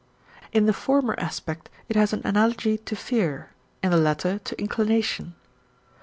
In 0.51 0.65
the 0.65 0.73
former 0.73 1.13
aspect 1.19 1.69
it 1.87 1.95
has 1.95 2.11
an 2.11 2.23
analogy 2.25 2.79
to 2.79 2.95
fear, 2.95 3.51
in 3.83 3.91
the 3.91 3.97
latter 3.97 4.39
to 4.39 4.59
inclination. 4.59 5.35